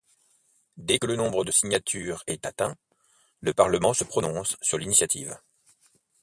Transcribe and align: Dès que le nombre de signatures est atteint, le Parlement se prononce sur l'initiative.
Dès 0.77 0.97
que 0.97 1.05
le 1.05 1.15
nombre 1.15 1.45
de 1.45 1.51
signatures 1.51 2.23
est 2.25 2.47
atteint, 2.47 2.75
le 3.41 3.53
Parlement 3.53 3.93
se 3.93 4.03
prononce 4.03 4.57
sur 4.59 4.79
l'initiative. 4.79 5.37